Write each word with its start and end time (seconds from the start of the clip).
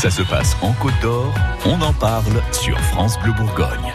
Ça 0.00 0.08
se 0.08 0.22
passe 0.22 0.56
en 0.62 0.72
Côte 0.72 0.94
d'Or, 1.02 1.34
on 1.66 1.78
en 1.82 1.92
parle 1.92 2.42
sur 2.52 2.80
France 2.80 3.18
Bleu 3.22 3.34
Bourgogne. 3.34 3.92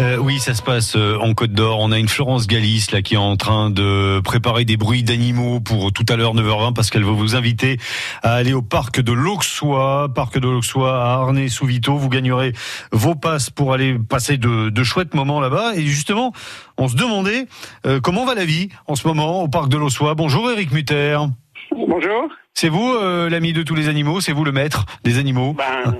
Euh, 0.00 0.16
oui, 0.16 0.40
ça 0.40 0.54
se 0.54 0.60
passe 0.60 0.96
euh, 0.96 1.16
en 1.20 1.34
Côte 1.34 1.52
d'Or. 1.52 1.78
On 1.78 1.92
a 1.92 2.00
une 2.00 2.08
Florence 2.08 2.48
Galis 2.48 2.88
là 2.90 3.00
qui 3.00 3.14
est 3.14 3.16
en 3.16 3.36
train 3.36 3.70
de 3.70 4.18
préparer 4.24 4.64
des 4.64 4.76
bruits 4.76 5.04
d'animaux 5.04 5.60
pour 5.60 5.92
tout 5.92 6.04
à 6.08 6.16
l'heure 6.16 6.34
9h20 6.34 6.74
parce 6.74 6.90
qu'elle 6.90 7.04
veut 7.04 7.12
vous 7.12 7.36
inviter 7.36 7.78
à 8.24 8.32
aller 8.32 8.54
au 8.54 8.62
parc 8.62 9.00
de 9.00 9.12
l'Auxois, 9.12 10.08
parc 10.12 10.36
de 10.36 10.48
l'Auxois 10.48 11.00
à 11.00 11.12
Arnay-sous-Vito. 11.20 11.96
Vous 11.96 12.08
gagnerez 12.08 12.52
vos 12.90 13.14
passes 13.14 13.48
pour 13.48 13.72
aller 13.72 13.96
passer 14.00 14.38
de, 14.38 14.70
de 14.70 14.82
chouettes 14.82 15.14
moments 15.14 15.38
là-bas. 15.38 15.76
Et 15.76 15.86
justement, 15.86 16.32
on 16.76 16.88
se 16.88 16.96
demandait 16.96 17.46
euh, 17.86 18.00
comment 18.00 18.26
va 18.26 18.34
la 18.34 18.46
vie 18.46 18.70
en 18.88 18.96
ce 18.96 19.06
moment 19.06 19.44
au 19.44 19.48
parc 19.48 19.68
de 19.68 19.76
l'Auxois. 19.76 20.16
Bonjour 20.16 20.50
Eric 20.50 20.72
Mutter. 20.72 21.18
Bonjour. 21.76 22.28
C'est 22.54 22.68
vous 22.70 22.94
euh, 22.94 23.28
l'ami 23.28 23.52
de 23.52 23.62
tous 23.62 23.74
les 23.74 23.88
animaux 23.88 24.20
C'est 24.20 24.32
vous 24.32 24.44
le 24.44 24.52
maître 24.52 24.86
des 25.04 25.18
animaux 25.18 25.52
Ben, 25.52 25.94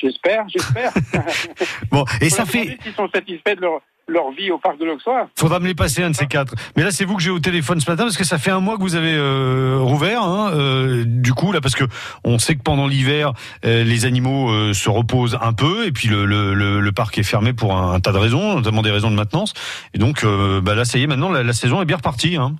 j'espère, 0.00 0.44
j'espère. 0.48 0.92
Bon, 1.90 2.04
et 2.20 2.28
Faut 2.28 2.36
ça 2.36 2.44
fait... 2.44 2.78
s'ils 2.82 2.92
sont 2.94 3.08
satisfaits 3.08 3.54
de 3.56 3.62
leur, 3.62 3.80
leur 4.06 4.30
vie 4.32 4.50
au 4.50 4.58
parc 4.58 4.78
de 4.78 4.84
l'Auxois. 4.84 5.28
Faudra 5.34 5.60
me 5.60 5.66
les 5.66 5.74
passer 5.74 6.02
un 6.02 6.10
de 6.10 6.14
ces 6.16 6.26
quatre. 6.26 6.54
Mais 6.76 6.82
là, 6.82 6.90
c'est 6.90 7.06
vous 7.06 7.16
que 7.16 7.22
j'ai 7.22 7.30
au 7.30 7.38
téléphone 7.38 7.80
ce 7.80 7.90
matin 7.90 8.02
parce 8.04 8.18
que 8.18 8.24
ça 8.24 8.36
fait 8.36 8.50
un 8.50 8.60
mois 8.60 8.76
que 8.76 8.82
vous 8.82 8.96
avez 8.96 9.14
euh, 9.14 9.78
rouvert. 9.80 10.22
Hein, 10.22 10.50
euh, 10.52 11.04
du 11.06 11.32
coup, 11.32 11.52
là, 11.52 11.62
parce 11.62 11.74
que 11.74 11.84
on 12.24 12.38
sait 12.38 12.54
que 12.56 12.62
pendant 12.62 12.86
l'hiver, 12.86 13.32
euh, 13.64 13.82
les 13.84 14.04
animaux 14.04 14.50
euh, 14.50 14.74
se 14.74 14.90
reposent 14.90 15.38
un 15.40 15.54
peu 15.54 15.86
et 15.86 15.92
puis 15.92 16.08
le, 16.08 16.26
le, 16.26 16.52
le, 16.52 16.80
le 16.80 16.92
parc 16.92 17.16
est 17.16 17.22
fermé 17.22 17.54
pour 17.54 17.74
un, 17.74 17.94
un 17.94 18.00
tas 18.00 18.12
de 18.12 18.18
raisons, 18.18 18.56
notamment 18.56 18.82
des 18.82 18.90
raisons 18.90 19.10
de 19.10 19.16
maintenance. 19.16 19.54
Et 19.94 19.98
donc, 19.98 20.22
euh, 20.24 20.60
bah 20.60 20.74
là, 20.74 20.84
ça 20.84 20.98
y 20.98 21.04
est, 21.04 21.06
maintenant, 21.06 21.30
la, 21.30 21.42
la 21.42 21.52
saison 21.54 21.80
est 21.80 21.86
bien 21.86 21.96
repartie. 21.96 22.36
Hein. 22.36 22.56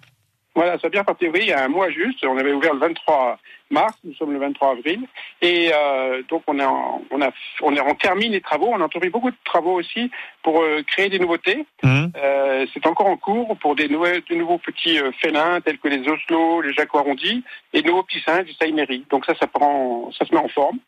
Voilà, 0.58 0.76
ça 0.80 0.88
a 0.88 0.90
bien 0.90 1.04
parti. 1.04 1.28
Oui, 1.28 1.38
il 1.42 1.48
y 1.50 1.52
a 1.52 1.64
un 1.64 1.68
mois 1.68 1.88
juste. 1.88 2.24
On 2.26 2.36
avait 2.36 2.52
ouvert 2.52 2.74
le 2.74 2.80
23 2.80 3.38
mars. 3.70 3.94
Nous 4.02 4.12
sommes 4.14 4.32
le 4.32 4.40
23 4.40 4.72
avril. 4.72 4.98
Et 5.40 5.70
euh, 5.72 6.20
donc, 6.28 6.42
on, 6.48 6.58
a, 6.58 6.66
on, 7.12 7.22
a, 7.22 7.30
on, 7.62 7.76
a, 7.76 7.82
on 7.84 7.94
termine 7.94 8.32
les 8.32 8.40
travaux. 8.40 8.66
On 8.72 8.80
a 8.80 8.84
entrepris 8.84 9.08
beaucoup 9.08 9.30
de 9.30 9.36
travaux 9.44 9.78
aussi 9.78 10.10
pour 10.42 10.60
euh, 10.60 10.82
créer 10.84 11.10
des 11.10 11.20
nouveautés. 11.20 11.64
Hum. 11.84 12.10
Euh, 12.16 12.66
c'est 12.74 12.84
encore 12.88 13.06
en 13.06 13.16
cours 13.16 13.56
pour 13.58 13.76
des, 13.76 13.88
nouvelles, 13.88 14.22
de 14.28 14.34
nouveaux 14.34 14.58
petits 14.58 14.98
euh, 14.98 15.12
félins 15.20 15.60
tels 15.60 15.78
que 15.78 15.86
les 15.86 16.00
oslos, 16.08 16.62
les 16.62 16.72
jacques 16.74 16.92
arrondis 16.92 17.44
et 17.72 17.82
de 17.82 17.86
nouveaux 17.86 18.02
petits 18.02 18.22
singes 18.26 18.46
du 18.46 18.52
saïméry. 18.54 19.04
Donc 19.10 19.26
ça, 19.26 19.34
ça 19.38 19.46
prend, 19.46 20.10
ça 20.18 20.24
se 20.26 20.34
met 20.34 20.40
en 20.40 20.48
forme 20.48 20.78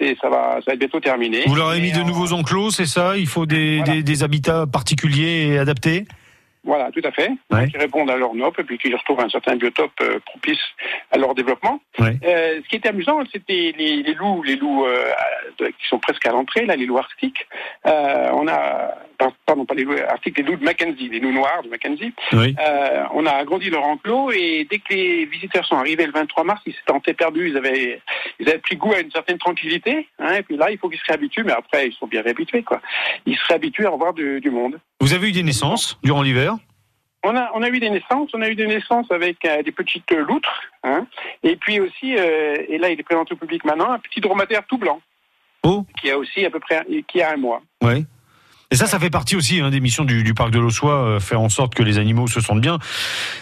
et 0.00 0.16
ça 0.20 0.30
va, 0.30 0.54
ça 0.60 0.62
va 0.68 0.72
être 0.72 0.78
bientôt 0.78 1.00
terminé. 1.00 1.42
Vous 1.46 1.54
leur 1.54 1.68
avez 1.68 1.80
mis 1.80 1.90
Et, 1.90 1.92
de 1.92 1.98
euh, 2.00 2.04
nouveaux 2.04 2.32
enclos, 2.32 2.70
c'est 2.70 2.86
ça? 2.86 3.18
Il 3.18 3.26
faut 3.26 3.44
des, 3.44 3.78
Voilà. 3.78 3.92
des, 3.92 4.02
des 4.02 4.22
habitats 4.22 4.66
particuliers 4.66 5.48
et 5.48 5.58
adaptés? 5.58 6.06
Voilà, 6.64 6.90
tout 6.90 7.00
à 7.04 7.10
fait. 7.10 7.30
Ouais. 7.50 7.68
Qui 7.68 7.78
répondent 7.78 8.10
à 8.10 8.16
leur 8.16 8.34
NOP 8.34 8.58
et 8.58 8.64
puis 8.64 8.78
qui 8.78 8.94
retrouvent 8.94 9.20
un 9.20 9.30
certain 9.30 9.56
biotope 9.56 9.92
euh, 10.02 10.18
propice 10.26 10.60
à 11.10 11.16
leur 11.16 11.34
développement. 11.34 11.80
Ouais. 11.98 12.18
Euh, 12.22 12.60
ce 12.62 12.68
qui 12.68 12.76
était 12.76 12.90
amusant, 12.90 13.22
c'était 13.32 13.74
les, 13.76 14.02
les 14.02 14.14
loups, 14.14 14.42
les 14.42 14.56
loups 14.56 14.84
euh, 14.84 15.12
qui 15.58 15.88
sont 15.88 15.98
presque 15.98 16.26
à 16.26 16.32
l'entrée, 16.32 16.66
là, 16.66 16.76
les 16.76 16.86
loups 16.86 16.98
arctiques. 16.98 17.46
Euh, 17.86 18.28
on 18.32 18.46
a, 18.46 18.94
pardon, 19.46 19.64
pas 19.64 19.74
les 19.74 19.84
loups 19.84 19.96
arctiques, 20.08 20.38
les 20.38 20.44
loups 20.44 20.56
de 20.56 20.64
Mackenzie, 20.64 21.08
les 21.08 21.20
loups 21.20 21.32
noirs 21.32 21.62
de 21.64 21.68
Mackenzie. 21.68 22.12
Oui. 22.32 22.54
Euh, 22.60 23.04
on 23.14 23.26
a 23.26 23.32
agrandi 23.32 23.70
leur 23.70 23.84
enclos 23.84 24.30
et 24.32 24.66
dès 24.70 24.78
que 24.78 24.94
les 24.94 25.26
visiteurs 25.26 25.64
sont 25.64 25.76
arrivés 25.76 26.06
le 26.06 26.12
23 26.12 26.44
mars, 26.44 26.62
ils 26.66 26.72
s'étaient 26.72 26.92
sentés 26.92 27.14
perdus, 27.14 27.50
ils 27.50 27.56
avaient, 27.56 28.00
ils 28.38 28.48
avaient 28.48 28.58
pris 28.58 28.76
goût 28.76 28.92
à 28.92 29.00
une 29.00 29.10
certaine 29.10 29.38
tranquillité. 29.38 30.08
Hein, 30.18 30.34
et 30.34 30.42
puis 30.42 30.56
là, 30.56 30.70
il 30.70 30.78
faut 30.78 30.88
qu'ils 30.88 30.98
se 30.98 31.06
réhabituent, 31.06 31.44
mais 31.44 31.52
après, 31.52 31.88
ils 31.88 31.94
sont 31.94 32.06
bien 32.06 32.22
réhabitués, 32.22 32.62
quoi. 32.62 32.80
Ils 33.26 33.36
se 33.36 33.46
réhabituent 33.48 33.86
à 33.86 33.90
revoir 33.90 34.12
du, 34.12 34.40
du 34.40 34.50
monde. 34.50 34.78
Vous 35.00 35.14
avez 35.14 35.28
eu 35.28 35.32
des 35.32 35.42
naissances 35.42 35.98
durant 36.02 36.22
l'hiver? 36.22 36.56
On 37.22 37.36
a, 37.36 37.50
on 37.54 37.62
a 37.62 37.68
eu 37.68 37.78
des 37.80 37.90
naissances, 37.90 38.30
on 38.32 38.40
a 38.40 38.48
eu 38.48 38.54
des 38.54 38.66
naissances 38.66 39.10
avec 39.10 39.44
euh, 39.44 39.62
des 39.62 39.72
petites 39.72 40.10
loutres, 40.10 40.62
hein, 40.82 41.06
et 41.42 41.56
puis 41.56 41.78
aussi, 41.78 42.16
euh, 42.16 42.56
et 42.66 42.78
là 42.78 42.88
il 42.88 42.98
est 42.98 43.02
présenté 43.02 43.34
au 43.34 43.36
public 43.36 43.62
maintenant, 43.64 43.92
un 43.92 43.98
petit 43.98 44.20
dromadaire 44.20 44.62
tout 44.66 44.78
blanc, 44.78 45.02
Oh 45.62 45.84
qui 46.00 46.10
a 46.10 46.16
aussi 46.16 46.46
à 46.46 46.50
peu 46.50 46.60
près, 46.60 46.82
qui 47.08 47.20
a 47.20 47.32
un 47.32 47.36
mois. 47.36 47.60
Oui. 47.82 48.06
Et 48.70 48.76
ça, 48.76 48.86
ça 48.86 48.98
fait 49.00 49.10
partie 49.10 49.36
aussi 49.36 49.60
hein, 49.60 49.70
des 49.70 49.80
missions 49.80 50.04
du, 50.04 50.22
du 50.22 50.32
parc 50.34 50.50
de 50.50 50.60
l'Auxois, 50.60 50.94
euh, 51.04 51.20
faire 51.20 51.40
en 51.40 51.48
sorte 51.48 51.74
que 51.74 51.82
les 51.82 51.98
animaux 51.98 52.26
se 52.28 52.40
sentent 52.40 52.60
bien 52.60 52.78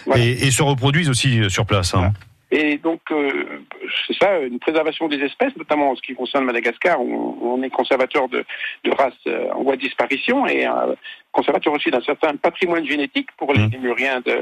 Voilà. 0.05 0.23
et, 0.23 0.29
et 0.31 0.51
se 0.51 0.63
reproduisent 0.63 1.09
aussi 1.09 1.39
euh, 1.39 1.49
sur 1.49 1.65
place. 1.65 1.93
Hein. 1.93 2.13
Et 2.51 2.79
donc, 2.79 3.01
euh, 3.11 3.59
c'est 4.07 4.17
ça, 4.17 4.39
une 4.39 4.57
préservation 4.57 5.07
des 5.07 5.17
espèces, 5.19 5.55
notamment 5.55 5.91
en 5.91 5.95
ce 5.95 6.01
qui 6.01 6.15
concerne 6.15 6.45
Madagascar, 6.45 6.99
où 6.99 7.37
on 7.43 7.61
est 7.61 7.69
conservateur 7.69 8.27
de, 8.27 8.43
de 8.85 8.91
races 8.91 9.13
euh, 9.27 9.51
en 9.53 9.61
voie 9.61 9.75
de 9.75 9.81
disparition 9.81 10.47
et 10.47 10.65
euh, 10.65 10.95
conservateur 11.31 11.73
aussi 11.73 11.91
d'un 11.91 12.01
certain 12.01 12.35
patrimoine 12.35 12.87
génétique 12.87 13.29
pour 13.37 13.53
les 13.53 13.59
Mhm. 13.61 13.69
lémuriens 13.73 14.21
de, 14.21 14.35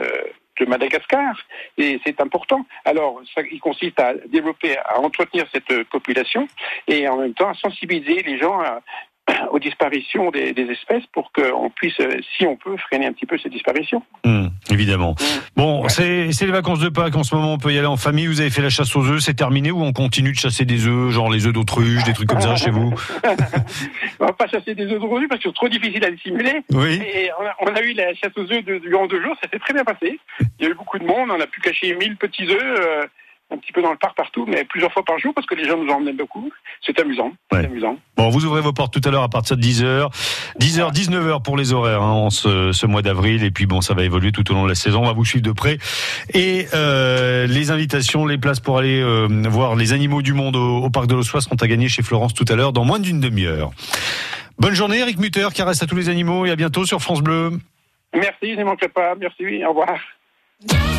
de 0.58 0.66
Madagascar. 0.66 1.36
Et 1.78 2.00
c'est 2.06 2.22
important. 2.22 2.66
Alors, 2.86 3.20
ça, 3.36 3.42
il 3.52 3.60
consiste 3.60 4.00
à 4.00 4.14
développer, 4.32 4.78
à 4.78 5.00
entretenir 5.02 5.46
cette 5.52 5.84
population 5.90 6.48
et 6.88 7.10
en 7.10 7.18
même 7.18 7.34
temps 7.34 7.50
à 7.50 7.56
sensibiliser 7.56 8.24
les 8.24 8.38
gens 8.40 8.58
à- 8.62 8.80
aux 9.52 9.60
disparitions 9.60 10.32
des, 10.32 10.54
des 10.54 10.64
espèces 10.64 11.06
pour 11.14 11.32
qu'on 11.32 11.70
puisse, 11.70 12.00
euh, 12.00 12.20
si 12.38 12.46
on 12.46 12.56
peut, 12.56 12.76
freiner 12.78 13.06
un 13.08 13.14
petit 13.14 13.26
peu 13.26 13.38
ces 13.38 13.50
disparitions. 13.50 14.04
Hum, 14.26 14.50
évidemment. 14.70 15.16
Bon, 15.56 15.84
Ouais. 15.84 15.90
c'est 15.90 16.46
les 16.46 16.52
vacances 16.52 16.80
de 16.80 16.90
Pâques 16.90 17.16
en 17.16 17.24
ce 17.24 17.36
moment. 17.36 17.54
On 17.54 17.58
peut 17.58 17.72
y 17.74 17.78
aller 17.78 17.88
en 17.88 17.98
famille. 17.98 18.28
Vous 18.28 18.42
avez 18.42 18.50
fait 18.50 18.62
la 18.62 18.70
chasse 18.70 18.96
aux 18.96 19.06
œufs, 19.08 19.22
c'est 19.22 19.34
terminé 19.34 19.72
ou 19.72 19.82
on 19.84 19.94
continue 19.94 20.32
de 20.32 20.38
chasser 20.38 20.66
des 20.66 20.88
œufs, 20.88 21.12
genre 21.12 21.32
les 21.32 21.46
œufs 21.48 21.54
d'autruche, 21.54 22.04
des 22.04 22.14
trucs 22.14 22.28
comme 22.30 22.42
ça 22.42 22.56
chez 22.56 22.70
vous? 22.72 22.94
On 24.20 24.26
va 24.26 24.34
pas 24.34 24.48
chasser 24.48 24.76
des 24.76 24.86
œufs 24.86 25.02
aujourd'hui 25.02 25.28
parce 25.28 25.42
que 25.42 25.50
c'est 25.50 25.56
trop 25.56 25.70
difficile 25.70 26.04
à 26.04 26.12
dissimuler. 26.12 26.62
Oui. 26.72 27.02
Et 27.14 27.30
on 27.40 27.46
a, 27.46 27.56
on 27.72 27.76
a 27.76 27.82
eu 27.82 27.94
la 27.94 28.14
chasse 28.16 28.32
aux 28.36 28.52
œufs 28.52 28.64
durant 28.82 29.08
deux 29.08 29.22
jours, 29.22 29.36
ça 29.42 29.50
s'est 29.52 29.60
très 29.60 29.74
bien 29.74 29.84
passé. 29.84 30.20
Il 30.60 30.66
y 30.66 30.68
a 30.68 30.72
eu 30.72 30.74
beaucoup 30.74 30.98
de 31.00 31.06
monde, 31.06 31.30
on 31.32 31.40
a 31.40 31.48
pu 31.48 31.62
cacher 31.62 31.96
1000 31.96 32.18
petits 32.18 32.48
œufs, 32.50 32.62
euh, 32.62 33.06
un 33.50 33.58
petit 33.58 33.72
peu 33.72 33.82
dans 33.82 33.92
le 33.92 33.98
parc 33.98 34.16
partout, 34.18 34.46
mais 34.46 34.66
plusieurs 34.66 34.92
fois 34.92 35.04
par 35.04 35.18
jour 35.20 35.34
parce 35.34 35.48
que 35.48 35.56
les 35.56 35.66
gens 35.66 35.78
nous 35.82 35.90
emmenaient 35.92 36.12
beaucoup. 36.12 36.52
C'est 36.86 37.00
amusant, 37.00 37.32
Ouais. 37.52 37.62
c'est 37.62 37.66
amusant. 37.68 37.98
Bon, 38.18 38.30
vous 38.30 38.46
ouvrez 38.46 38.60
vos 38.62 38.74
portes 38.74 38.94
tout 38.94 39.08
à 39.08 39.12
l'heure 39.12 39.24
à 39.24 39.30
partir 39.30 39.56
de 39.56 39.62
10h. 39.62 40.10
10h, 40.60 40.92
19h 40.94 41.42
pour 41.44 41.56
les 41.56 41.72
horaires 41.72 42.02
hein, 42.02 42.12
en 42.12 42.30
ce, 42.30 42.72
ce 42.74 42.86
mois 42.86 43.02
d'avril. 43.02 43.44
Et 43.44 43.52
puis 43.52 43.66
bon, 43.66 43.80
ça 43.80 43.94
va 43.94 44.04
évoluer 44.04 44.32
tout 44.34 44.50
au 44.52 44.54
long 44.54 44.64
de 44.64 44.70
la 44.70 44.76
saison. 44.76 45.04
On 45.04 45.06
va 45.06 45.14
vous 45.14 45.24
suivre 45.26 45.44
de 45.46 45.52
près. 45.54 45.78
Et 46.34 46.68
euh, 46.74 47.48
les 47.48 47.72
invitations, 47.72 48.26
les 48.26 48.38
places 48.38 48.60
pour 48.60 48.78
aller 48.78 49.02
euh, 49.02 49.28
voir 49.50 49.76
les 49.76 49.94
animaux 49.94 50.22
du 50.22 50.34
monde 50.34 50.56
au, 50.58 50.80
au 50.84 50.90
parc 50.90 51.08
de 51.08 51.16
l'Ossois 51.16 51.40
seront 51.42 51.56
à 51.56 51.68
gagner 51.68 51.88
chez 51.88 52.04
Florence 52.04 52.34
tout 52.34 52.46
à 52.50 52.56
l'heure 52.56 52.74
dans 52.74 52.84
moins 52.84 53.00
d'une 53.00 53.22
demi-heure. 53.22 53.72
Bonne 54.60 54.74
journée, 54.74 54.98
Eric 55.00 55.20
Mutter. 55.20 55.48
Caresse 55.56 55.82
à 55.84 55.86
tous 55.88 55.96
les 55.96 56.10
animaux 56.10 56.46
et 56.46 56.52
à 56.52 56.56
bientôt 56.56 56.86
sur 56.86 57.00
France 57.02 57.22
Bleu. 57.22 57.52
Merci, 58.14 58.52
je 58.52 58.58
n'y 58.58 58.64
manquerai 58.64 58.90
pas. 58.90 59.14
Merci, 59.16 59.64
au 59.64 59.70
revoir. 59.70 60.97